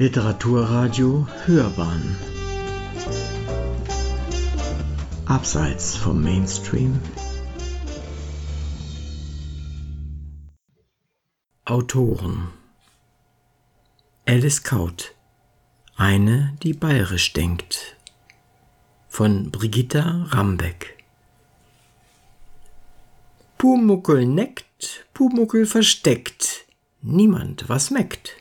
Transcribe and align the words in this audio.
Literaturradio 0.00 1.26
Hörbahn. 1.44 2.16
Abseits 5.26 5.96
vom 5.96 6.22
Mainstream. 6.22 7.00
Autoren. 11.64 12.52
Alice 14.24 14.62
Kaut. 14.62 15.16
Eine, 15.96 16.56
die 16.62 16.74
bayerisch 16.74 17.32
denkt. 17.32 17.96
Von 19.08 19.50
Brigitta 19.50 20.26
Rambeck. 20.28 20.96
Pumuckel 23.58 24.26
neckt, 24.26 25.06
Pumuckel 25.12 25.66
versteckt, 25.66 26.66
niemand 27.02 27.68
was 27.68 27.90
meckt. 27.90 28.36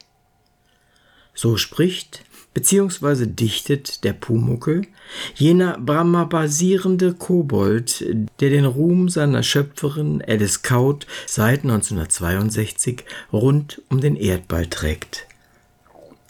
So 1.37 1.55
spricht 1.55 2.23
bzw. 2.55 3.27
dichtet 3.27 4.03
der 4.03 4.13
Pumuckel, 4.13 4.87
jener 5.35 5.77
Brahma-basierende 5.77 7.13
Kobold, 7.13 8.03
der 8.39 8.49
den 8.49 8.65
Ruhm 8.65 9.07
seiner 9.07 9.43
Schöpferin 9.43 10.23
Alice 10.27 10.63
Kaut 10.63 11.05
seit 11.27 11.61
1962 11.61 13.03
rund 13.31 13.83
um 13.89 14.01
den 14.01 14.15
Erdball 14.15 14.65
trägt. 14.65 15.27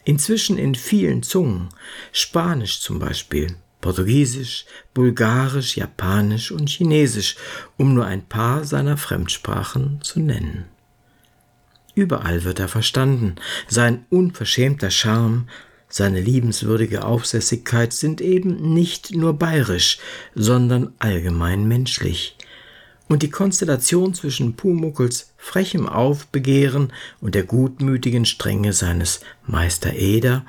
Inzwischen 0.04 0.58
in 0.58 0.74
vielen 0.74 1.22
Zungen, 1.22 1.70
Spanisch 2.12 2.80
zum 2.82 2.98
Beispiel, 2.98 3.56
Portugiesisch, 3.80 4.66
Bulgarisch, 4.92 5.78
Japanisch 5.78 6.50
und 6.50 6.68
Chinesisch, 6.68 7.36
um 7.78 7.94
nur 7.94 8.04
ein 8.04 8.26
paar 8.26 8.64
seiner 8.64 8.98
Fremdsprachen 8.98 10.00
zu 10.02 10.20
nennen. 10.20 10.66
Überall 11.98 12.44
wird 12.44 12.60
er 12.60 12.68
verstanden, 12.68 13.34
sein 13.66 14.06
unverschämter 14.08 14.88
Charme, 14.88 15.48
seine 15.88 16.20
liebenswürdige 16.20 17.04
Aufsässigkeit 17.04 17.92
sind 17.92 18.20
eben 18.20 18.72
nicht 18.72 19.16
nur 19.16 19.32
bayerisch, 19.32 19.98
sondern 20.32 20.92
allgemein 21.00 21.66
menschlich. 21.66 22.36
Und 23.08 23.24
die 23.24 23.30
Konstellation 23.30 24.14
zwischen 24.14 24.54
Pumuckls 24.54 25.32
frechem 25.36 25.88
Aufbegehren 25.88 26.92
und 27.20 27.34
der 27.34 27.42
gutmütigen 27.42 28.26
Strenge 28.26 28.74
seines 28.74 29.18
Meister 29.44 29.92
Eder 29.92 30.46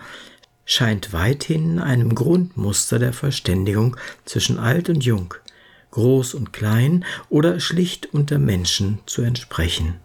scheint 0.65 1.13
weithin 1.13 1.79
einem 1.79 2.13
Grundmuster 2.13 2.99
der 2.99 3.13
Verständigung 3.13 3.97
zwischen 4.23 4.59
alt 4.59 4.87
und 4.87 5.03
jung, 5.03 5.33
groß 5.89 6.35
und 6.35 6.53
klein 6.53 7.05
oder 7.27 7.59
schlicht 7.59 8.13
unter 8.13 8.37
Menschen 8.37 8.99
zu 9.07 9.23
entsprechen. 9.23 9.95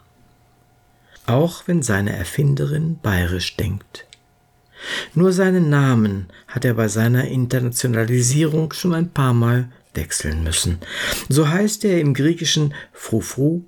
Auch 1.27 1.63
wenn 1.67 1.83
seine 1.83 2.15
Erfinderin 2.15 2.99
bayerisch 3.03 3.57
denkt. 3.57 4.07
Nur 5.15 5.33
seinen 5.33 5.71
Namen 5.71 6.27
hat 6.47 6.65
er 6.65 6.75
bei 6.75 6.89
seiner 6.89 7.27
Internationalisierung 7.27 8.73
schon 8.73 8.95
ein 8.95 9.11
paar 9.11 9.33
Mal 9.33 9.69
wechseln 9.95 10.43
müssen. 10.43 10.79
So 11.29 11.49
heißt 11.49 11.85
er 11.85 12.01
im 12.01 12.15
Griechischen 12.15 12.75
Frufru, 12.93 13.63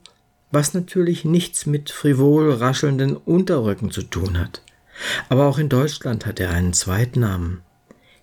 was 0.51 0.75
natürlich 0.75 1.25
nichts 1.25 1.67
mit 1.67 1.91
frivol 1.91 2.53
raschelnden 2.53 3.17
Unterröcken 3.17 3.91
zu 3.91 4.03
tun 4.03 4.39
hat. 4.39 4.63
Aber 5.29 5.47
auch 5.47 5.59
in 5.59 5.69
Deutschland 5.69 6.27
hat 6.27 6.41
er 6.41 6.51
einen 6.51 6.73
Zweitnamen. 6.73 7.63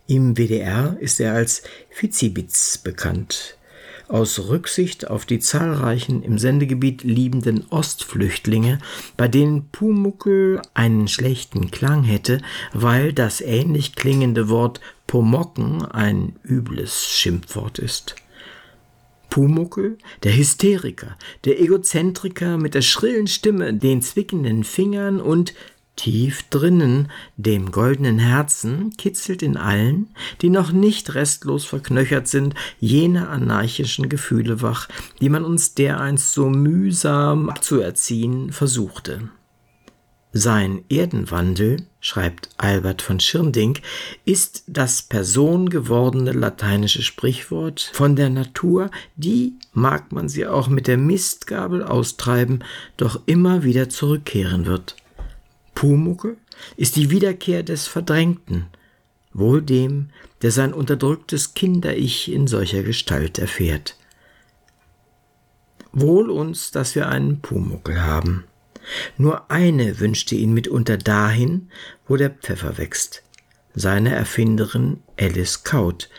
Im 0.08 0.38
WDR 0.38 0.98
ist 1.00 1.20
er 1.20 1.34
als 1.34 1.64
Fizibitz 1.90 2.78
bekannt. 2.78 3.58
Aus 4.08 4.48
Rücksicht 4.50 5.10
auf 5.10 5.26
die 5.26 5.40
zahlreichen 5.40 6.24
im 6.24 6.38
Sendegebiet 6.38 7.04
liebenden 7.04 7.66
Ostflüchtlinge, 7.70 8.80
bei 9.18 9.28
denen 9.28 9.70
Pumuckel 9.70 10.62
einen 10.74 11.08
schlechten 11.08 11.72
Klang 11.72 12.04
hätte, 12.04 12.42
weil 12.74 13.14
das 13.14 13.42
ähnlich 13.42 13.96
klingende 13.96 14.50
Wort 14.50 14.82
Pomocken 15.08 15.86
ein 15.86 16.36
übles 16.44 17.06
Schimpfwort 17.06 17.80
ist. 17.80 18.16
Pumuckel, 19.34 19.98
der 20.22 20.38
Hysteriker, 20.38 21.18
der 21.46 21.60
Egozentriker 21.60 22.60
mit 22.60 22.76
der 22.76 22.84
schrillen 22.84 23.26
Stimme, 23.26 23.74
den 23.74 24.04
zwickenden 24.04 24.64
Fingern 24.64 25.20
und 25.20 25.56
Tief 25.96 26.44
drinnen, 26.50 27.12
dem 27.38 27.72
goldenen 27.72 28.18
Herzen, 28.18 28.92
kitzelt 28.98 29.44
in 29.44 29.58
allen, 29.58 30.10
die 30.42 30.50
noch 30.50 30.72
nicht 30.72 31.14
restlos 31.14 31.66
verknöchert 31.66 32.28
sind, 32.28 32.56
jene 32.80 33.30
anarchischen 33.30 34.10
Gefühle 34.10 34.62
wach, 34.62 34.90
die 35.22 35.30
man 35.30 35.46
uns 35.46 35.76
dereinst 35.76 36.34
so 36.34 36.50
mühsam 36.50 37.50
abzuerziehen 37.50 38.52
versuchte. 38.52 39.30
Sein 40.36 40.84
Erdenwandel, 40.90 41.86
schreibt 42.00 42.50
Albert 42.58 43.04
von 43.04 43.20
Schirnding, 43.20 43.78
ist 44.26 44.64
das 44.66 45.04
personengewordene 45.04 46.32
lateinische 46.32 47.04
Sprichwort 47.04 47.92
von 47.94 48.16
der 48.16 48.32
Natur, 48.32 48.90
die, 49.16 49.54
mag 49.74 50.12
man 50.12 50.28
sie 50.28 50.48
auch 50.48 50.70
mit 50.70 50.88
der 50.88 50.98
Mistgabel 50.98 51.84
austreiben, 51.84 52.64
doch 52.98 53.22
immer 53.28 53.64
wieder 53.64 53.90
zurückkehren 53.90 54.66
wird. 54.66 54.96
Pumucke 55.84 56.38
ist 56.78 56.96
die 56.96 57.10
Wiederkehr 57.10 57.62
des 57.62 57.88
Verdrängten, 57.88 58.68
wohl 59.34 59.62
dem, 59.62 60.12
der 60.42 60.52
sein 60.52 60.74
unterdrücktes 60.74 61.56
Kinder-Ich 61.56 62.32
in 62.32 62.48
solcher 62.48 62.84
Gestalt 62.84 63.38
erfährt. 63.38 63.98
Wohl 65.92 66.30
uns, 66.30 66.72
dass 66.72 66.96
wir 66.96 67.10
einen 67.10 67.42
Pumuckel 67.42 68.02
haben. 68.02 68.46
Nur 69.18 69.52
eine 69.52 70.00
wünschte 70.00 70.36
ihn 70.36 70.54
mitunter 70.54 70.96
dahin, 70.96 71.68
wo 72.08 72.16
der 72.16 72.30
Pfeffer 72.30 72.78
wächst, 72.78 73.22
seine 73.76 74.16
Erfinderin 74.16 75.02
Alice 75.20 75.64
Kaut. 75.66 76.10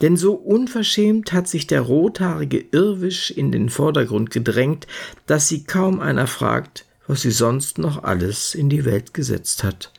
Denn 0.00 0.16
so 0.16 0.34
unverschämt 0.34 1.32
hat 1.32 1.48
sich 1.48 1.66
der 1.66 1.80
rothaarige 1.80 2.64
Irrwisch 2.70 3.32
in 3.32 3.50
den 3.50 3.68
Vordergrund 3.68 4.30
gedrängt, 4.30 4.86
dass 5.26 5.48
sie 5.48 5.64
kaum 5.64 5.98
einer 5.98 6.28
fragt, 6.28 6.84
was 7.08 7.22
sie 7.22 7.32
sonst 7.32 7.78
noch 7.78 8.04
alles 8.04 8.54
in 8.54 8.68
die 8.68 8.84
Welt 8.84 9.12
gesetzt 9.12 9.64
hat. 9.64 9.92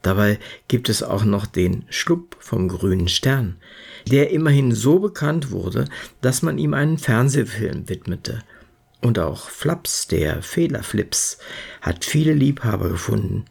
Dabei 0.00 0.38
gibt 0.68 0.88
es 0.88 1.02
auch 1.02 1.24
noch 1.24 1.46
den 1.46 1.84
Schlupp 1.90 2.36
vom 2.38 2.68
grünen 2.68 3.08
Stern, 3.08 3.56
der 4.08 4.30
immerhin 4.30 4.72
so 4.72 5.00
bekannt 5.00 5.50
wurde, 5.50 5.86
dass 6.20 6.42
man 6.42 6.58
ihm 6.58 6.74
einen 6.74 6.96
Fernsehfilm 6.96 7.88
widmete. 7.88 8.38
Und 9.02 9.18
auch 9.18 9.50
Flaps, 9.50 10.06
der 10.06 10.42
Fehlerflips, 10.42 11.38
hat 11.82 12.04
viele 12.04 12.32
Liebhaber 12.34 12.88
gefunden. 12.88 13.44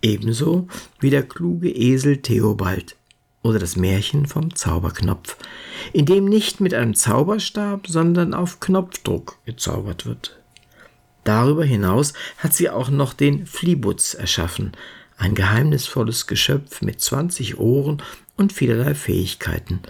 Ebenso 0.00 0.68
wie 1.00 1.10
der 1.10 1.24
kluge 1.24 1.70
Esel 1.70 2.18
Theobald 2.18 2.96
oder 3.42 3.58
das 3.58 3.76
Märchen 3.76 4.26
vom 4.26 4.54
Zauberknopf, 4.54 5.36
in 5.92 6.06
dem 6.06 6.24
nicht 6.24 6.60
mit 6.60 6.72
einem 6.72 6.94
Zauberstab, 6.94 7.88
sondern 7.88 8.32
auf 8.32 8.60
Knopfdruck 8.60 9.38
gezaubert 9.44 10.06
wird. 10.06 10.39
Darüber 11.24 11.64
hinaus 11.64 12.12
hat 12.38 12.54
sie 12.54 12.70
auch 12.70 12.90
noch 12.90 13.12
den 13.12 13.46
Fliebutz 13.46 14.14
erschaffen, 14.14 14.72
ein 15.16 15.34
geheimnisvolles 15.34 16.26
Geschöpf 16.26 16.80
mit 16.80 17.00
20 17.00 17.58
Ohren 17.58 18.02
und 18.36 18.52
vielerlei 18.52 18.94
Fähigkeiten. 18.94 19.80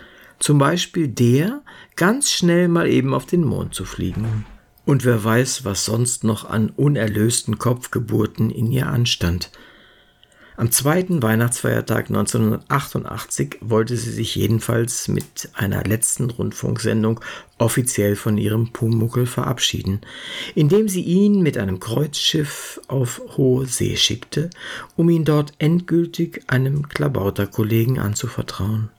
Zum 0.41 0.59
Beispiel 0.59 1.07
der, 1.07 1.63
ganz 1.97 2.31
schnell 2.31 2.69
mal 2.69 2.89
eben 2.89 3.15
auf 3.15 3.27
den 3.27 3.45
Mond 3.45 3.75
zu 3.75 3.85
fliegen. 3.85 4.47
Und 4.87 5.05
wer 5.05 5.23
weiß, 5.23 5.65
was 5.65 5.85
sonst 5.85 6.25
noch 6.25 6.49
an 6.49 6.71
unerlösten 6.71 7.59
Kopfgeburten 7.59 8.51
in 8.51 8.73
ihr 8.73 8.89
anstand. 8.89 9.51
Am 10.61 10.71
zweiten 10.71 11.23
Weihnachtsfeiertag 11.23 12.11
1988 12.11 13.61
wollte 13.63 13.97
sie 13.97 14.11
sich 14.11 14.35
jedenfalls 14.35 15.09
mit 15.09 15.49
einer 15.55 15.85
letzten 15.85 16.29
Rundfunksendung 16.29 17.21
offiziell 17.57 18.15
von 18.15 18.37
ihrem 18.37 18.71
Pumuckel 18.71 19.25
verabschieden, 19.25 20.03
indem 20.55 20.87
sie 20.87 21.01
ihn 21.01 21.41
mit 21.41 21.57
einem 21.57 21.81
Kreuzschiff 21.81 22.79
auf 22.89 23.23
hohe 23.39 23.65
See 23.65 23.97
schickte, 23.97 24.51
um 24.97 25.09
ihn 25.09 25.25
dort 25.25 25.55
endgültig 25.61 26.43
einem 26.49 26.91
Klabauterkollegen 26.91 27.99
anzuvertrauen. 27.99 28.91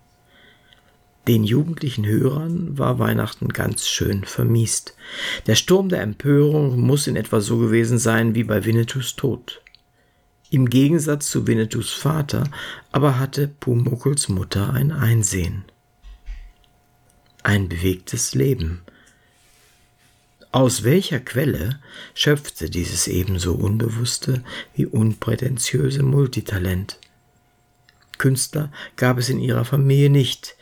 Den 1.27 1.43
jugendlichen 1.43 2.07
Hörern 2.07 2.75
war 2.79 2.97
Weihnachten 2.97 3.49
ganz 3.49 3.87
schön 3.87 4.23
vermiest. 4.23 4.95
Der 5.45 5.53
Sturm 5.53 5.89
der 5.89 6.01
Empörung 6.01 6.79
muss 6.79 7.05
in 7.05 7.15
etwa 7.15 7.39
so 7.39 7.59
gewesen 7.59 7.99
sein 7.99 8.33
wie 8.33 8.45
bei 8.45 8.65
Winnetous 8.65 9.15
Tod. 9.15 9.61
Im 10.53 10.69
Gegensatz 10.69 11.29
zu 11.29 11.47
Winnetous 11.47 11.93
Vater 11.93 12.43
aber 12.91 13.17
hatte 13.17 13.47
Pumuckls 13.47 14.27
Mutter 14.27 14.73
ein 14.73 14.91
Einsehen. 14.91 15.63
Ein 17.41 17.69
bewegtes 17.69 18.35
Leben. 18.35 18.81
Aus 20.51 20.83
welcher 20.83 21.21
Quelle 21.21 21.79
schöpfte 22.13 22.69
dieses 22.69 23.07
ebenso 23.07 23.53
unbewusste 23.53 24.43
wie 24.75 24.85
unprätentiöse 24.85 26.03
Multitalent? 26.03 26.99
Künstler 28.17 28.73
gab 28.97 29.19
es 29.19 29.29
in 29.29 29.39
ihrer 29.39 29.63
Familie 29.63 30.09
nicht, 30.09 30.57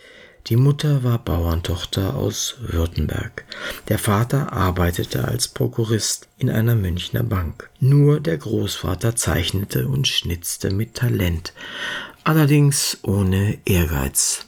Die 0.47 0.55
Mutter 0.55 1.03
war 1.03 1.19
Bauerntochter 1.19 2.15
aus 2.15 2.55
Württemberg. 2.59 3.45
Der 3.87 3.99
Vater 3.99 4.51
arbeitete 4.53 5.27
als 5.27 5.47
Prokurist 5.47 6.27
in 6.37 6.49
einer 6.49 6.75
Münchner 6.75 7.23
Bank. 7.23 7.69
Nur 7.79 8.19
der 8.19 8.37
Großvater 8.37 9.15
zeichnete 9.15 9.87
und 9.87 10.07
schnitzte 10.07 10.71
mit 10.71 10.95
Talent, 10.95 11.53
allerdings 12.23 12.97
ohne 13.03 13.59
Ehrgeiz. 13.65 14.45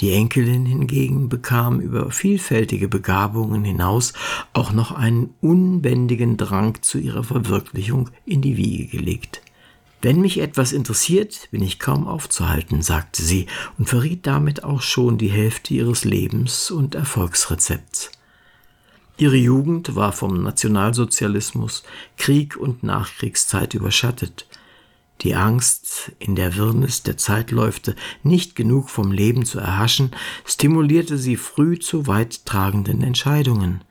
Die 0.00 0.12
Enkelin 0.12 0.66
hingegen 0.66 1.28
bekam 1.28 1.80
über 1.80 2.10
vielfältige 2.10 2.88
Begabungen 2.88 3.64
hinaus 3.64 4.14
auch 4.52 4.72
noch 4.72 4.92
einen 4.92 5.34
unbändigen 5.40 6.36
Drang 6.36 6.80
zu 6.82 6.98
ihrer 6.98 7.24
Verwirklichung 7.24 8.10
in 8.24 8.40
die 8.40 8.56
Wiege 8.56 8.86
gelegt. 8.86 9.42
Wenn 10.02 10.22
mich 10.22 10.38
etwas 10.38 10.72
interessiert, 10.72 11.48
bin 11.50 11.62
ich 11.62 11.78
kaum 11.78 12.06
aufzuhalten, 12.08 12.80
sagte 12.80 13.22
sie 13.22 13.46
und 13.78 13.88
verriet 13.88 14.26
damit 14.26 14.64
auch 14.64 14.80
schon 14.80 15.18
die 15.18 15.30
Hälfte 15.30 15.74
ihres 15.74 16.04
Lebens 16.04 16.70
und 16.70 16.94
Erfolgsrezepts. 16.94 18.10
Ihre 19.18 19.36
Jugend 19.36 19.94
war 19.96 20.12
vom 20.12 20.42
Nationalsozialismus, 20.42 21.82
Krieg 22.16 22.56
und 22.56 22.82
Nachkriegszeit 22.82 23.74
überschattet. 23.74 24.46
Die 25.20 25.34
Angst, 25.34 26.12
in 26.18 26.34
der 26.34 26.56
Wirrnis 26.56 27.02
der 27.02 27.18
Zeitläufte 27.18 27.94
nicht 28.22 28.56
genug 28.56 28.88
vom 28.88 29.12
Leben 29.12 29.44
zu 29.44 29.58
erhaschen, 29.58 30.12
stimulierte 30.46 31.18
sie 31.18 31.36
früh 31.36 31.78
zu 31.78 32.06
weittragenden 32.06 33.02
Entscheidungen. 33.02 33.84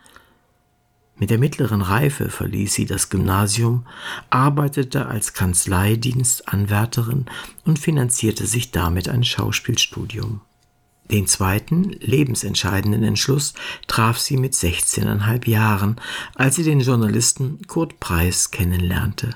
Mit 1.20 1.30
der 1.30 1.38
mittleren 1.38 1.82
Reife 1.82 2.30
verließ 2.30 2.74
sie 2.74 2.86
das 2.86 3.10
Gymnasium, 3.10 3.86
arbeitete 4.30 5.08
als 5.08 5.34
Kanzleidienstanwärterin 5.34 7.26
und 7.66 7.78
finanzierte 7.78 8.48
sich 8.48 8.72
damit 8.72 9.10
ein 9.10 9.26
Schauspielstudium. 9.26 10.40
Den 11.12 11.28
zweiten, 11.28 11.92
lebensentscheidenden 12.00 13.04
Entschluss 13.04 13.54
traf 13.88 14.18
sie 14.18 14.38
mit 14.38 14.54
16,5 14.54 15.50
Jahren, 15.50 16.00
als 16.36 16.56
sie 16.56 16.64
den 16.64 16.80
Journalisten 16.80 17.68
Kurt 17.68 18.00
Preis 18.00 18.52
kennenlernte. 18.52 19.32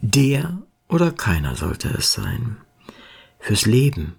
Der 0.00 0.58
oder 0.88 1.10
keiner 1.10 1.56
sollte 1.56 1.88
es 1.88 2.12
sein. 2.12 2.58
Fürs 3.38 3.64
Leben. 3.64 4.16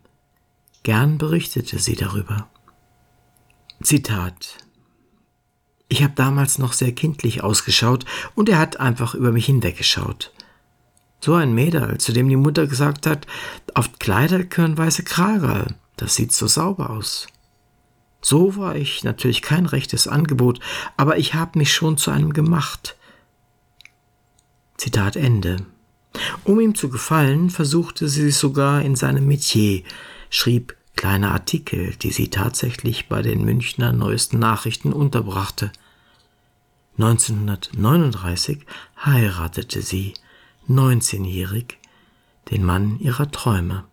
Gern 0.81 1.17
berichtete 1.17 1.77
sie 1.77 1.95
darüber. 1.95 2.49
Zitat 3.81 4.57
ich 5.93 6.01
habe 6.01 6.13
damals 6.15 6.57
noch 6.57 6.73
sehr 6.73 6.91
kindlich 6.91 7.43
ausgeschaut 7.43 8.03
und 8.33 8.49
er 8.49 8.57
hat 8.57 8.79
einfach 8.79 9.13
über 9.13 9.31
mich 9.31 9.45
hinweggeschaut. 9.45 10.33
So 11.19 11.35
ein 11.35 11.53
Mädel, 11.53 11.99
zu 11.99 12.13
dem 12.13 12.27
die 12.29 12.35
Mutter 12.35 12.65
gesagt 12.65 13.05
hat, 13.05 13.27
auf 13.75 13.99
Kleider 13.99 14.43
gehören 14.43 14.75
weiße 14.75 15.03
Kragerl, 15.03 15.75
das 15.95 16.15
sieht 16.15 16.33
so 16.33 16.47
sauber 16.47 16.89
aus. 16.89 17.27
So 18.23 18.55
war 18.55 18.75
ich 18.75 19.03
natürlich 19.03 19.43
kein 19.43 19.67
rechtes 19.67 20.07
Angebot, 20.07 20.59
aber 20.97 21.19
ich 21.19 21.35
habe 21.35 21.59
mich 21.59 21.71
schon 21.71 21.99
zu 21.99 22.09
einem 22.09 22.33
gemacht. 22.33 22.97
Zitat 24.77 25.15
Ende. 25.15 25.57
Um 26.43 26.59
ihm 26.59 26.73
zu 26.73 26.89
gefallen, 26.89 27.51
versuchte 27.51 28.09
sie 28.09 28.23
sich 28.23 28.37
sogar 28.37 28.81
in 28.81 28.95
seinem 28.95 29.27
Metier, 29.27 29.83
schrieb 30.31 30.75
kleine 30.95 31.29
Artikel, 31.29 31.95
die 31.97 32.11
sie 32.11 32.29
tatsächlich 32.29 33.09
bei 33.09 33.21
den 33.21 33.45
Münchner 33.45 33.93
neuesten 33.93 34.39
Nachrichten 34.39 34.91
unterbrachte. 34.91 35.71
1939 36.97 38.65
heiratete 39.03 39.81
sie, 39.81 40.13
19-jährig, 40.69 41.79
den 42.51 42.63
Mann 42.63 42.99
ihrer 42.99 43.31
Träume. 43.31 43.85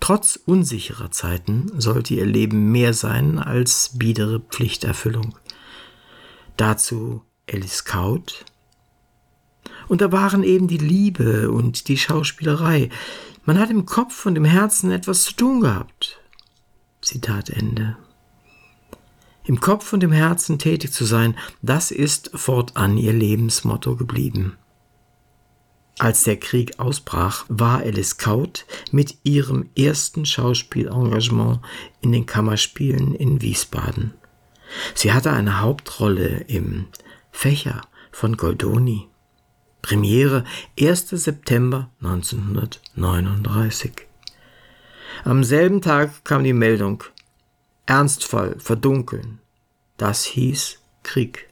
Trotz 0.00 0.36
unsicherer 0.36 1.10
Zeiten 1.10 1.70
sollte 1.80 2.14
ihr 2.14 2.26
Leben 2.26 2.72
mehr 2.72 2.92
sein 2.92 3.38
als 3.38 3.92
biedere 3.94 4.40
Pflichterfüllung. 4.40 5.38
Dazu 6.56 7.22
Alice 7.50 7.84
Kaut. 7.84 8.44
Und 9.88 10.00
da 10.00 10.12
waren 10.12 10.42
eben 10.42 10.68
die 10.68 10.78
Liebe 10.78 11.50
und 11.50 11.88
die 11.88 11.96
Schauspielerei. 11.96 12.90
Man 13.44 13.58
hat 13.58 13.70
im 13.70 13.86
Kopf 13.86 14.26
und 14.26 14.36
im 14.36 14.44
Herzen 14.44 14.90
etwas 14.90 15.24
zu 15.24 15.34
tun 15.34 15.60
gehabt. 15.60 16.20
Zitat 17.00 17.50
Ende. 17.50 17.96
Im 19.44 19.60
Kopf 19.60 19.92
und 19.92 20.02
im 20.02 20.12
Herzen 20.12 20.58
tätig 20.58 20.92
zu 20.92 21.04
sein, 21.04 21.36
das 21.62 21.90
ist 21.90 22.30
fortan 22.34 22.96
ihr 22.96 23.12
Lebensmotto 23.12 23.96
geblieben. 23.96 24.56
Als 25.98 26.24
der 26.24 26.38
Krieg 26.38 26.78
ausbrach, 26.78 27.44
war 27.48 27.80
Alice 27.80 28.16
Kaut 28.16 28.64
mit 28.90 29.18
ihrem 29.22 29.68
ersten 29.76 30.24
Schauspielengagement 30.24 31.60
in 32.00 32.12
den 32.12 32.24
Kammerspielen 32.26 33.14
in 33.14 33.42
Wiesbaden. 33.42 34.14
Sie 34.94 35.12
hatte 35.12 35.32
eine 35.32 35.60
Hauptrolle 35.60 36.44
im 36.46 36.86
Fächer 37.32 37.82
von 38.12 38.36
Goldoni. 38.36 39.08
Premiere 39.82 40.44
1. 40.78 41.10
September 41.10 41.90
1939. 42.02 43.92
Am 45.24 45.44
selben 45.44 45.82
Tag 45.82 46.24
kam 46.24 46.44
die 46.44 46.52
Meldung, 46.52 47.04
Ernstfall 47.90 48.54
verdunkeln. 48.60 49.40
Das 49.96 50.24
hieß 50.24 50.78
Krieg. 51.02 51.48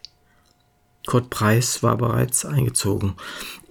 Kurt 1.04 1.30
Preis 1.30 1.82
war 1.82 1.96
bereits 1.96 2.44
eingezogen. 2.44 3.14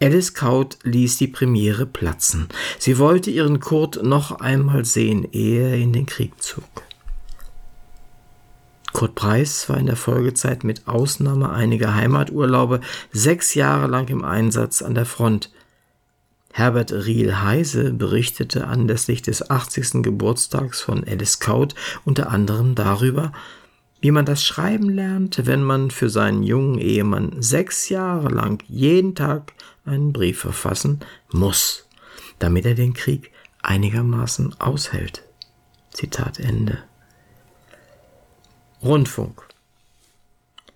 Alice 0.02 0.34
Kaut 0.34 0.78
ließ 0.84 1.16
die 1.16 1.30
Premiere 1.30 1.86
platzen. 1.86 2.50
Sie 2.78 2.98
wollte 2.98 3.31
ihren 3.31 3.62
Kurt 3.62 4.04
noch 4.04 4.42
einmal 4.42 4.84
sehen, 4.84 5.25
ehe 5.31 5.69
er 5.69 5.78
in 5.78 5.94
den 5.94 6.08
Krieg 6.08 6.44
zog. 6.44 6.66
Kurt 8.92 9.16
Preis 9.16 9.70
war 9.70 9.78
in 9.78 9.86
der 9.86 9.96
Folgezeit 9.96 10.66
mit 10.66 10.90
Ausnahme 10.90 11.50
einiger 11.52 11.96
Heimaturlaube 11.96 12.81
sechs 13.13 13.54
Jahre 13.54 13.88
lang 13.88 14.10
im 14.10 14.25
Einsatz 14.25 14.81
an 14.81 14.94
der 14.94 15.06
Front. 15.06 15.52
Herbert 16.57 16.92
Riel 16.92 17.44
Heise 17.44 17.94
berichtete 17.94 18.65
anlässlich 18.65 19.21
des 19.21 19.48
80. 19.48 20.01
Geburtstags 20.01 20.81
von 20.81 21.04
Alice 21.04 21.39
Kaut 21.39 21.75
unter 22.04 22.31
anderem 22.31 22.74
darüber, 22.74 23.31
wie 24.01 24.09
man 24.09 24.25
das 24.25 24.44
Schreiben 24.44 24.89
lernt, 24.89 25.45
wenn 25.45 25.62
man 25.62 25.92
für 25.92 26.09
seinen 26.09 26.42
jungen 26.42 26.80
Ehemann 26.80 27.44
sechs 27.44 27.89
Jahre 27.89 28.30
lang 28.30 28.63
jeden 28.68 29.13
Tag 29.13 29.54
einen 29.86 30.13
Brief 30.13 30.39
verfassen 30.39 31.01
muss, 31.31 31.86
damit 32.39 32.65
er 32.65 32.74
den 32.74 32.95
Krieg 32.95 33.31
einigermaßen 33.62 34.60
aushält. 34.60 35.21
Zitat 35.92 36.39
Ende. 36.39 36.80
Rundfunk 38.81 39.44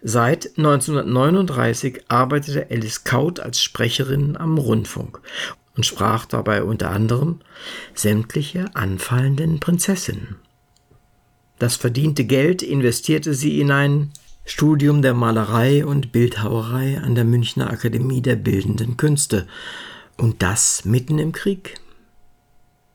Seit 0.03 0.57
1939 0.57 2.05
arbeitete 2.07 2.67
Alice 2.69 3.03
Kaut 3.03 3.39
als 3.39 3.61
Sprecherin 3.61 4.35
am 4.35 4.57
Rundfunk 4.57 5.21
und 5.75 5.85
sprach 5.85 6.25
dabei 6.25 6.63
unter 6.63 6.91
anderem 6.91 7.39
sämtliche 7.93 8.75
anfallenden 8.75 9.59
Prinzessinnen. 9.59 10.37
Das 11.59 11.75
verdiente 11.75 12.25
Geld 12.25 12.61
investierte 12.61 13.33
sie 13.33 13.59
in 13.59 13.71
ein 13.71 14.11
Studium 14.45 15.01
der 15.01 15.13
Malerei 15.13 15.85
und 15.85 16.11
Bildhauerei 16.11 16.99
an 16.99 17.15
der 17.15 17.23
Münchner 17.23 17.69
Akademie 17.69 18.21
der 18.21 18.35
Bildenden 18.35 18.97
Künste 18.97 19.47
und 20.17 20.41
das 20.41 20.85
mitten 20.85 21.19
im 21.19 21.31
Krieg. 21.31 21.79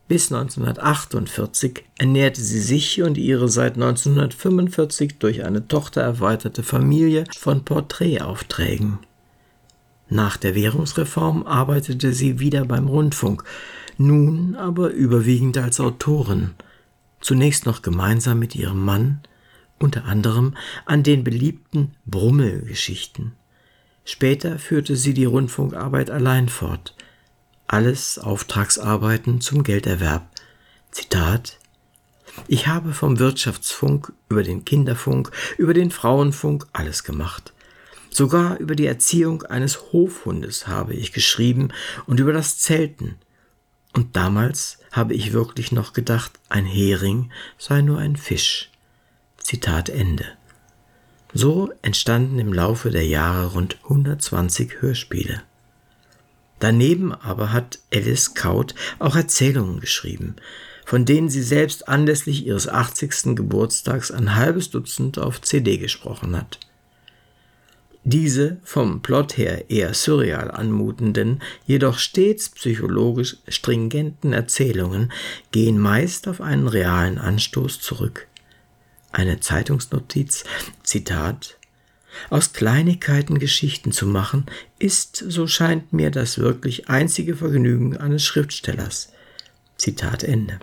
Bis 0.07 0.31
1948 0.31 1.83
ernährte 1.97 2.41
sie 2.41 2.61
sich 2.61 3.01
und 3.01 3.17
ihre 3.17 3.49
seit 3.49 3.73
1945 3.73 5.19
durch 5.19 5.43
eine 5.43 5.67
Tochter 5.67 6.01
erweiterte 6.01 6.63
Familie 6.63 7.25
von 7.37 7.65
Porträtaufträgen. 7.65 8.99
Nach 10.09 10.37
der 10.37 10.55
Währungsreform 10.55 11.45
arbeitete 11.45 12.13
sie 12.13 12.39
wieder 12.39 12.65
beim 12.65 12.87
Rundfunk, 12.87 13.43
nun 13.97 14.55
aber 14.55 14.91
überwiegend 14.91 15.57
als 15.57 15.79
Autorin, 15.79 16.51
zunächst 17.19 17.65
noch 17.65 17.81
gemeinsam 17.81 18.39
mit 18.39 18.55
ihrem 18.55 18.83
Mann, 18.85 19.21
unter 19.79 20.05
anderem 20.05 20.55
an 20.85 21.03
den 21.03 21.23
beliebten 21.23 21.93
Brummelgeschichten. 22.05 23.33
Später 24.05 24.59
führte 24.59 24.95
sie 24.95 25.13
die 25.13 25.25
Rundfunkarbeit 25.25 26.09
allein 26.09 26.47
fort, 26.47 26.95
alles 27.67 28.17
Auftragsarbeiten 28.17 29.41
zum 29.41 29.63
Gelderwerb. 29.63 30.29
Zitat 30.91 31.59
Ich 32.47 32.67
habe 32.67 32.93
vom 32.93 33.19
Wirtschaftsfunk 33.19 34.13
über 34.29 34.43
den 34.43 34.63
Kinderfunk, 34.63 35.31
über 35.57 35.73
den 35.73 35.91
Frauenfunk 35.91 36.65
alles 36.71 37.03
gemacht. 37.03 37.53
Sogar 38.11 38.57
über 38.57 38.75
die 38.75 38.87
Erziehung 38.87 39.43
eines 39.43 39.91
Hofhundes 39.91 40.67
habe 40.67 40.93
ich 40.93 41.11
geschrieben 41.11 41.69
und 42.05 42.19
über 42.19 42.33
das 42.33 42.57
Zelten. 42.57 43.15
Und 43.93 44.15
damals 44.15 44.79
habe 44.91 45.13
ich 45.13 45.33
wirklich 45.33 45.71
noch 45.71 45.93
gedacht, 45.93 46.33
ein 46.49 46.65
Hering 46.65 47.31
sei 47.57 47.81
nur 47.81 47.97
ein 47.97 48.15
Fisch. 48.15 48.69
Zitat 49.37 49.89
Ende. 49.89 50.25
So 51.33 51.71
entstanden 51.81 52.39
im 52.39 52.53
Laufe 52.53 52.89
der 52.89 53.05
Jahre 53.05 53.53
rund 53.53 53.77
120 53.83 54.81
Hörspiele. 54.81 55.41
Daneben 56.59 57.13
aber 57.13 57.51
hat 57.51 57.79
Alice 57.93 58.33
Kaut 58.33 58.73
auch 58.99 59.15
Erzählungen 59.15 59.79
geschrieben, 59.79 60.35
von 60.85 61.05
denen 61.05 61.29
sie 61.29 61.43
selbst 61.43 61.87
anlässlich 61.87 62.45
ihres 62.45 62.67
80. 62.67 63.35
Geburtstags 63.35 64.11
ein 64.11 64.35
halbes 64.35 64.69
Dutzend 64.69 65.19
auf 65.19 65.41
CD 65.41 65.77
gesprochen 65.77 66.35
hat. 66.35 66.59
Diese 68.09 68.55
vom 68.63 69.01
Plot 69.01 69.35
her 69.35 69.69
eher 69.69 69.93
surreal 69.93 70.49
anmutenden, 70.49 71.41
jedoch 71.65 71.99
stets 71.99 72.47
psychologisch 72.47 73.35
stringenten 73.49 74.31
Erzählungen 74.31 75.11
gehen 75.51 75.77
meist 75.77 76.29
auf 76.29 76.39
einen 76.39 76.69
realen 76.69 77.17
Anstoß 77.17 77.81
zurück. 77.81 78.27
Eine 79.11 79.41
Zeitungsnotiz, 79.41 80.45
Zitat, 80.83 81.57
aus 82.29 82.53
Kleinigkeiten 82.53 83.39
Geschichten 83.39 83.91
zu 83.91 84.07
machen, 84.07 84.45
ist, 84.79 85.17
so 85.17 85.45
scheint 85.45 85.91
mir, 85.91 86.09
das 86.09 86.37
wirklich 86.37 86.87
einzige 86.87 87.35
Vergnügen 87.35 87.97
eines 87.97 88.23
Schriftstellers. 88.23 89.11
Zitat 89.75 90.23
Ende. 90.23 90.59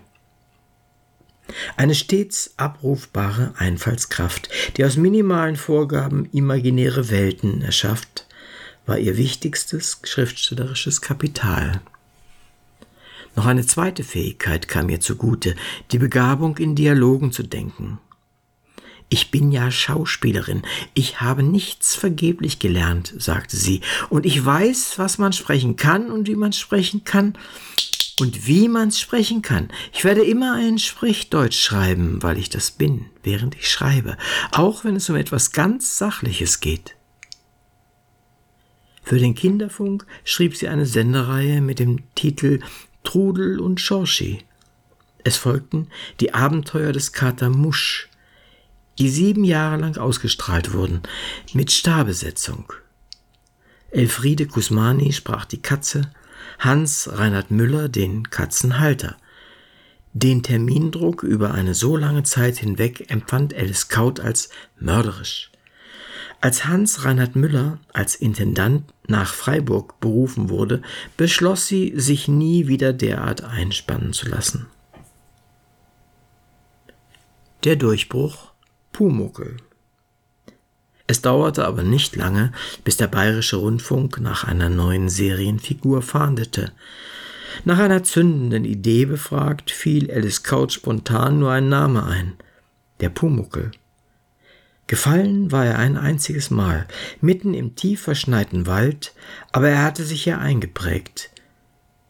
Eine 1.77 1.95
stets 1.95 2.55
abrufbare 2.57 3.53
Einfallskraft, 3.57 4.49
die 4.77 4.85
aus 4.85 4.97
minimalen 4.97 5.57
Vorgaben 5.57 6.29
imaginäre 6.33 7.11
Welten 7.11 7.63
erschafft, 7.63 8.27
war 8.87 8.99
ihr 8.99 9.17
wichtigstes 9.17 10.01
schriftstellerisches 10.05 11.01
Kapital. 11.01 11.81
Noch 13.37 13.47
eine 13.47 13.67
zweite 13.67 14.05
Fähigkeit 14.05 14.69
kam 14.69 14.89
ihr 14.89 15.01
zugute, 15.01 15.57
die 15.91 15.99
Begabung 15.99 16.57
in 16.59 16.77
Dialogen 16.77 17.33
zu 17.33 17.43
denken. 17.43 17.99
Ich 19.09 19.31
bin 19.31 19.53
ja 19.53 19.71
Schauspielerin, 19.71 20.63
ich 20.95 21.21
habe 21.21 21.43
nichts 21.43 21.95
vergeblich 21.95 22.59
gelernt, 22.59 23.15
sagte 23.19 23.57
sie, 23.57 23.81
und 24.09 24.25
ich 24.25 24.45
weiß, 24.45 24.95
was 24.97 25.19
man 25.19 25.33
sprechen 25.33 25.77
kann 25.77 26.11
und 26.11 26.27
wie 26.27 26.37
man 26.37 26.53
sprechen 26.53 27.05
kann, 27.05 27.37
und 28.21 28.47
wie 28.47 28.69
man 28.69 28.93
sprechen 28.93 29.43
kann. 29.43 29.69
Ich 29.93 30.05
werde 30.05 30.25
immer 30.25 30.55
ein 30.55 30.79
Sprechdeutsch 30.79 31.61
schreiben, 31.61 32.23
weil 32.23 32.39
ich 32.39 32.49
das 32.49 32.71
bin, 32.71 33.07
während 33.23 33.57
ich 33.57 33.69
schreibe, 33.69 34.17
auch 34.53 34.85
wenn 34.85 34.97
es 34.97 35.11
um 35.11 35.17
etwas 35.17 35.53
ganz 35.53 35.99
Sachliches 35.99 36.61
geht. 36.61 36.97
Für 39.03 39.19
den 39.19 39.35
Kinderfunk 39.35 40.07
schrieb 40.25 40.57
sie 40.57 40.69
eine 40.69 40.87
Sendereihe 40.87 41.61
mit 41.61 41.79
dem 41.79 42.03
Titel 42.15 42.61
Trudel 43.03 43.61
und 43.61 43.81
Schorschi. 43.81 44.45
Es 45.25 45.37
folgten 45.37 45.89
die 46.21 46.33
Abenteuer 46.33 46.93
des 46.93 47.13
Kater 47.13 47.51
Musch, 47.51 48.09
die 48.99 49.11
sieben 49.11 49.45
Jahre 49.45 49.77
lang 49.77 49.97
ausgestrahlt 49.97 50.73
wurden, 50.73 51.03
mit 51.53 51.73
Starbesetzung. 51.73 52.73
Elfriede 53.91 54.47
Kusmani 54.47 55.13
sprach 55.13 55.45
die 55.45 55.61
Katze, 55.61 56.11
Hans 56.59 57.09
Reinhard 57.13 57.51
Müller 57.51 57.89
den 57.89 58.31
Katzenhalter. 58.31 59.17
Den 60.13 60.43
Termindruck 60.43 61.23
über 61.23 61.55
eine 61.55 61.75
so 61.75 61.97
lange 61.97 62.23
Zeit 62.23 62.59
hinweg 62.59 63.11
empfand 63.11 63.55
Alice 63.55 63.89
Kaut 63.89 64.21
als 64.21 64.49
mörderisch. 64.79 65.51
Als 66.41 66.67
Hans 66.67 67.05
Reinhard 67.05 67.37
Müller 67.37 67.79
als 67.93 68.15
Intendant 68.15 68.85
nach 69.07 69.33
Freiburg 69.33 69.99
berufen 70.01 70.51
wurde, 70.51 70.83
beschloss 71.17 71.67
sie, 71.67 71.93
sich 71.97 72.29
nie 72.29 72.69
wieder 72.69 72.93
derart 72.93 73.43
einspannen 73.43 74.13
zu 74.13 74.29
lassen. 74.29 74.67
Der 77.65 77.77
Durchbruch 77.77 78.53
Pumuckel 78.93 79.57
es 81.07 81.21
dauerte 81.21 81.67
aber 81.67 81.83
nicht 81.83 82.17
lange, 82.17 82.53
bis 82.83 82.97
der 82.97 83.09
bayerische 83.09 83.57
Rundfunk 83.57 84.21
nach 84.21 84.45
einer 84.45 84.71
neuen 84.71 85.09
Serienfigur 85.09 86.01
fahndete. 86.01 86.73
Nach 87.65 87.79
einer 87.79 88.03
zündenden 88.03 88.65
Idee 88.65 89.05
befragt, 89.05 89.71
fiel 89.71 90.11
Alice 90.11 90.43
Couch 90.43 90.75
spontan 90.75 91.39
nur 91.39 91.53
ein 91.53 91.69
Name 91.69 92.05
ein: 92.05 92.35
der 93.01 93.11
Pumuckel. 93.11 93.71
Gefallen 94.87 95.51
war 95.53 95.65
er 95.65 95.79
ein 95.79 95.97
einziges 95.97 96.51
Mal, 96.51 96.87
mitten 97.21 97.55
im 97.55 97.75
tief 97.75 98.03
verschneiten 98.03 98.67
Wald, 98.67 99.15
aber 99.53 99.69
er 99.71 99.83
hatte 99.83 100.05
sich 100.05 100.25
ja 100.25 100.39
eingeprägt. 100.39 101.31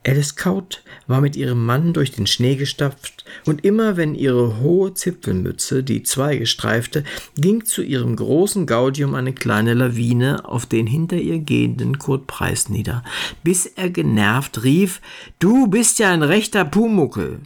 Alice 0.07 0.37
Kaut 0.37 0.83
war 1.07 1.21
mit 1.23 1.35
ihrem 1.35 1.65
Mann 1.65 1.95
durch 1.95 2.13
den 2.13 2.27
Schnee 2.27 2.57
gestapft, 2.57 3.25
und 3.47 3.65
immer 3.65 3.97
wenn 3.97 4.15
ihre 4.15 4.61
hohe 4.61 4.93
Zipfelmütze 4.93 5.83
die 5.83 6.03
Zweige 6.03 6.47
streifte, 6.47 7.05
ging 7.37 7.65
zu 7.65 7.83
ihrem 7.83 8.15
großen 8.15 8.67
Gaudium 8.67 9.15
eine 9.15 9.33
kleine 9.33 9.73
Lawine 9.73 10.47
auf 10.47 10.67
den 10.67 10.87
hinter 10.87 11.17
ihr 11.17 11.39
gehenden 11.39 11.99
Kurt 11.99 12.27
Preis 12.27 12.69
nieder, 12.69 13.03
bis 13.43 13.67
er 13.67 13.89
genervt 13.89 14.63
rief 14.63 15.01
Du 15.39 15.69
bist 15.69 15.99
ja 15.99 16.11
ein 16.11 16.23
rechter 16.23 16.65
Pumuckel. 16.65 17.41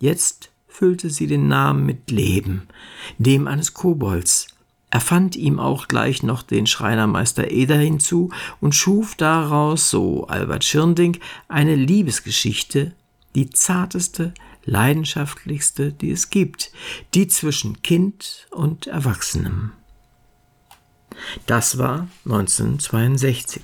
Jetzt 0.00 0.50
füllte 0.66 1.10
sie 1.10 1.26
den 1.26 1.48
Namen 1.48 1.84
mit 1.84 2.10
Leben, 2.10 2.68
dem 3.18 3.46
eines 3.48 3.74
Kobolds, 3.74 4.46
er 4.90 5.00
fand 5.00 5.36
ihm 5.36 5.58
auch 5.58 5.86
gleich 5.88 6.22
noch 6.22 6.42
den 6.42 6.66
Schreinermeister 6.66 7.50
Eder 7.50 7.76
hinzu 7.76 8.30
und 8.60 8.74
schuf 8.74 9.14
daraus, 9.14 9.90
so 9.90 10.26
Albert 10.26 10.64
Schirnding, 10.64 11.18
eine 11.46 11.74
Liebesgeschichte, 11.74 12.92
die 13.34 13.50
zarteste, 13.50 14.32
leidenschaftlichste, 14.64 15.92
die 15.92 16.10
es 16.10 16.30
gibt, 16.30 16.72
die 17.14 17.28
zwischen 17.28 17.82
Kind 17.82 18.46
und 18.50 18.86
Erwachsenem. 18.86 19.72
Das 21.46 21.78
war 21.78 22.08
1962. 22.24 23.62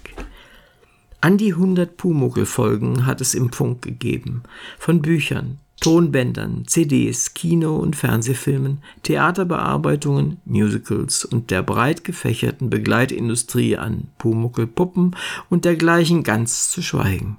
An 1.21 1.39
die 1.39 1.53
100 1.53 1.97
Pumuckl-Folgen 1.97 3.07
hat 3.07 3.23
es 3.23 3.35
im 3.35 3.51
Funk 3.51 3.81
gegeben, 3.81 4.43
von 4.79 5.01
Büchern, 5.01 5.59
Tonbändern, 5.85 6.67
CDs, 6.67 7.35
Kino- 7.35 7.77
und 7.77 7.95
Fernsehfilmen, 7.95 8.79
Theaterbearbeitungen, 9.03 10.39
Musicals 10.47 11.27
und 11.27 11.51
der 11.51 11.63
breit 11.63 12.05
gefächerten 12.05 12.71
Begleitindustrie 12.71 13.77
an 13.77 14.09
Pumuckelpuppen 14.17 15.15
und 15.51 15.67
dergleichen 15.67 16.23
ganz 16.23 16.71
zu 16.71 16.81
schweigen. 16.81 17.37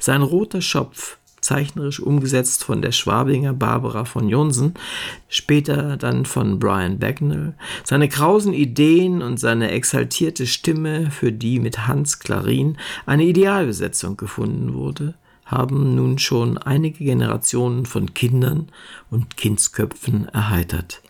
Sein 0.00 0.22
roter 0.22 0.60
Schopf, 0.60 1.18
zeichnerisch 1.40 2.00
umgesetzt 2.00 2.64
von 2.64 2.82
der 2.82 2.90
Schwabinger 2.90 3.52
Barbara 3.52 4.04
von 4.04 4.28
Jonsen, 4.28 4.74
später 5.28 5.96
dann 5.96 6.26
von 6.26 6.58
Brian 6.58 6.98
Bagnall, 6.98 7.54
seine 7.84 8.08
krausen 8.08 8.52
Ideen 8.52 9.22
und 9.22 9.38
seine 9.38 9.70
exaltierte 9.70 10.48
Stimme, 10.48 11.12
für 11.12 11.30
die 11.30 11.60
mit 11.60 11.86
Hans 11.86 12.18
Klarin 12.18 12.78
eine 13.06 13.22
Idealbesetzung 13.22 14.16
gefunden 14.16 14.74
wurde, 14.74 15.14
haben 15.54 15.94
nun 15.94 16.18
schon 16.18 16.58
einige 16.58 17.04
Generationen 17.04 17.86
von 17.86 18.12
Kindern 18.12 18.68
und 19.10 19.38
Kindsköpfen 19.38 20.28
erheitert. 20.28 21.00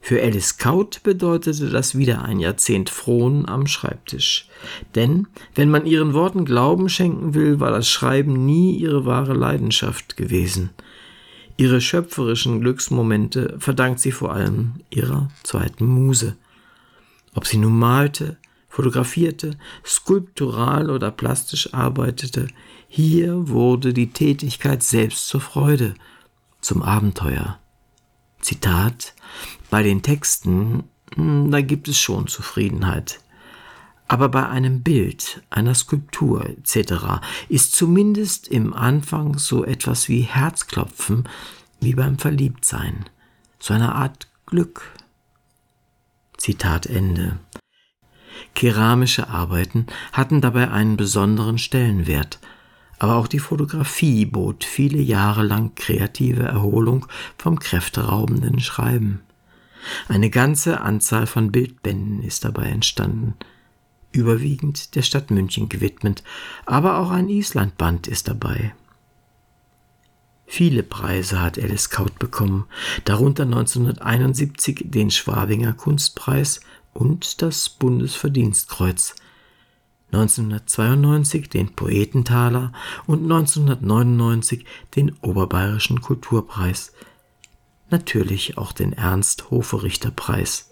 Für 0.00 0.20
Alice 0.20 0.56
Kaut 0.56 1.02
bedeutete 1.04 1.68
das 1.68 1.96
wieder 1.96 2.22
ein 2.22 2.40
Jahrzehnt 2.40 2.90
Frohen 2.90 3.48
am 3.48 3.68
Schreibtisch. 3.68 4.48
Denn, 4.96 5.28
wenn 5.54 5.70
man 5.70 5.86
ihren 5.86 6.12
Worten 6.12 6.44
Glauben 6.44 6.88
schenken 6.88 7.34
will, 7.34 7.60
war 7.60 7.70
das 7.70 7.88
Schreiben 7.88 8.44
nie 8.44 8.76
ihre 8.76 9.06
wahre 9.06 9.32
Leidenschaft 9.34 10.16
gewesen. 10.16 10.70
Ihre 11.56 11.80
schöpferischen 11.80 12.60
Glücksmomente 12.60 13.54
verdankt 13.58 14.00
sie 14.00 14.10
vor 14.10 14.32
allem 14.32 14.80
ihrer 14.90 15.30
zweiten 15.44 15.86
Muse. 15.86 16.36
Ob 17.34 17.46
sie 17.46 17.58
nun 17.58 17.78
malte, 17.78 18.38
fotografierte, 18.68 19.56
skulptural 19.84 20.90
oder 20.90 21.12
plastisch 21.12 21.72
arbeitete, 21.72 22.48
hier 22.94 23.48
wurde 23.48 23.94
die 23.94 24.10
Tätigkeit 24.10 24.82
selbst 24.82 25.26
zur 25.26 25.40
Freude, 25.40 25.94
zum 26.60 26.82
Abenteuer. 26.82 27.58
Zitat 28.42 29.14
Bei 29.70 29.82
den 29.82 30.02
Texten, 30.02 30.84
hm, 31.14 31.50
da 31.50 31.62
gibt 31.62 31.88
es 31.88 31.98
schon 31.98 32.26
Zufriedenheit. 32.26 33.20
Aber 34.08 34.28
bei 34.28 34.46
einem 34.46 34.82
Bild, 34.82 35.40
einer 35.48 35.74
Skulptur 35.74 36.44
etc. 36.44 37.22
ist 37.48 37.74
zumindest 37.74 38.48
im 38.48 38.74
Anfang 38.74 39.38
so 39.38 39.64
etwas 39.64 40.10
wie 40.10 40.20
Herzklopfen, 40.20 41.26
wie 41.80 41.94
beim 41.94 42.18
Verliebtsein, 42.18 43.06
so 43.58 43.72
eine 43.72 43.94
Art 43.94 44.28
Glück. 44.44 44.92
Zitat 46.36 46.84
Ende. 46.84 47.38
Keramische 48.54 49.30
Arbeiten 49.30 49.86
hatten 50.12 50.42
dabei 50.42 50.70
einen 50.70 50.98
besonderen 50.98 51.56
Stellenwert, 51.56 52.38
aber 53.02 53.16
auch 53.16 53.26
die 53.26 53.40
Fotografie 53.40 54.26
bot 54.26 54.62
viele 54.62 55.00
Jahre 55.00 55.42
lang 55.42 55.74
kreative 55.74 56.44
Erholung 56.44 57.06
vom 57.36 57.58
kräfteraubenden 57.58 58.60
Schreiben. 58.60 59.22
Eine 60.06 60.30
ganze 60.30 60.82
Anzahl 60.82 61.26
von 61.26 61.50
Bildbänden 61.50 62.22
ist 62.22 62.44
dabei 62.44 62.66
entstanden, 62.66 63.34
überwiegend 64.12 64.94
der 64.94 65.02
Stadt 65.02 65.32
München 65.32 65.68
gewidmet, 65.68 66.22
aber 66.64 66.98
auch 66.98 67.10
ein 67.10 67.28
Islandband 67.28 68.06
ist 68.06 68.28
dabei. 68.28 68.72
Viele 70.46 70.84
Preise 70.84 71.42
hat 71.42 71.58
Alice 71.58 71.90
Kaut 71.90 72.20
bekommen, 72.20 72.66
darunter 73.04 73.42
1971 73.42 74.84
den 74.84 75.10
Schwabinger 75.10 75.72
Kunstpreis 75.72 76.60
und 76.92 77.42
das 77.42 77.68
Bundesverdienstkreuz. 77.68 79.16
1992 80.12 81.48
den 81.48 81.74
Poetentaler 81.74 82.72
und 83.06 83.22
1999 83.22 84.64
den 84.94 85.12
Oberbayerischen 85.22 86.00
Kulturpreis. 86.02 86.92
Natürlich 87.90 88.58
auch 88.58 88.72
den 88.72 88.92
Ernst 88.92 89.50
Hoferichter 89.50 90.10
Preis, 90.10 90.70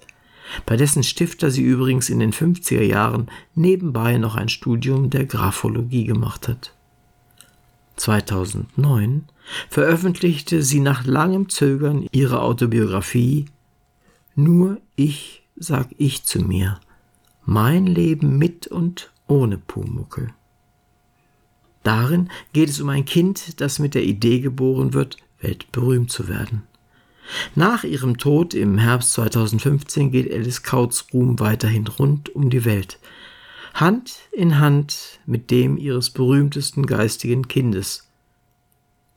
bei 0.66 0.76
dessen 0.76 1.02
Stifter 1.02 1.50
sie 1.50 1.62
übrigens 1.62 2.10
in 2.10 2.18
den 2.18 2.32
50er 2.32 2.82
Jahren 2.82 3.30
nebenbei 3.54 4.18
noch 4.18 4.34
ein 4.34 4.48
Studium 4.48 5.10
der 5.10 5.24
Graphologie 5.24 6.04
gemacht 6.04 6.48
hat. 6.48 6.74
2009 7.96 9.24
veröffentlichte 9.68 10.62
sie 10.62 10.80
nach 10.80 11.04
langem 11.04 11.48
Zögern 11.48 12.06
ihre 12.12 12.40
Autobiografie 12.40 13.46
Nur 14.34 14.80
ich 14.96 15.42
sag 15.56 15.88
ich 15.98 16.24
zu 16.24 16.40
mir. 16.40 16.80
Mein 17.44 17.86
Leben 17.86 18.38
mit 18.38 18.66
und 18.66 19.12
ohne 19.30 19.58
Pumuckel. 19.58 20.34
Darin 21.82 22.30
geht 22.52 22.68
es 22.68 22.80
um 22.80 22.88
ein 22.88 23.04
Kind, 23.04 23.60
das 23.60 23.78
mit 23.78 23.94
der 23.94 24.04
Idee 24.04 24.40
geboren 24.40 24.92
wird, 24.92 25.16
weltberühmt 25.40 26.10
zu 26.10 26.28
werden. 26.28 26.64
Nach 27.54 27.84
ihrem 27.84 28.18
Tod 28.18 28.54
im 28.54 28.76
Herbst 28.76 29.12
2015 29.12 30.10
geht 30.10 30.32
Alice 30.32 30.62
Kauts 30.62 31.06
Ruhm 31.12 31.38
weiterhin 31.38 31.86
rund 31.86 32.34
um 32.34 32.50
die 32.50 32.64
Welt. 32.64 32.98
Hand 33.72 34.18
in 34.32 34.58
Hand 34.58 35.20
mit 35.26 35.50
dem 35.50 35.78
ihres 35.78 36.10
berühmtesten 36.10 36.86
geistigen 36.86 37.46
Kindes, 37.46 38.10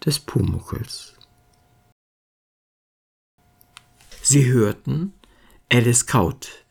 des 0.06 0.20
Pumuckels. 0.20 1.16
Sie 4.22 4.46
hörten 4.46 5.14
Alice 5.72 6.06
Kaut, 6.06 6.66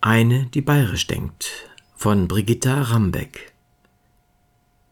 eine, 0.00 0.46
die 0.46 0.60
bayerisch 0.60 1.06
denkt, 1.06 1.70
von 1.96 2.28
Brigitta 2.28 2.82
Rambeck. 2.82 3.52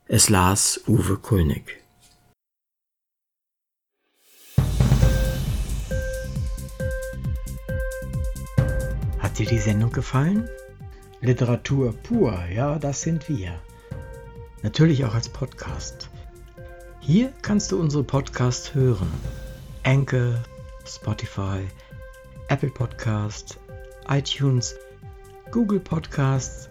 Es 0.06 0.30
las 0.30 0.80
Uwe 0.86 1.18
Kulnig. 1.18 1.82
Hat 9.18 9.38
dir 9.38 9.46
die 9.46 9.58
Sendung 9.58 9.92
gefallen? 9.92 10.48
Literatur 11.20 11.92
pur, 11.92 12.46
ja, 12.46 12.78
das 12.78 13.02
sind 13.02 13.28
wir. 13.28 13.60
Natürlich 14.62 15.04
auch 15.04 15.14
als 15.14 15.28
Podcast. 15.28 16.08
Hier 17.00 17.32
kannst 17.42 17.72
du 17.72 17.80
unsere 17.80 18.04
Podcasts 18.04 18.74
hören. 18.74 19.12
Anchor, 19.82 20.42
Spotify, 20.86 21.66
Apple 22.48 22.70
Podcast, 22.70 23.58
iTunes, 24.08 24.76
Google 25.50 25.80
Podcasts, 25.80 26.70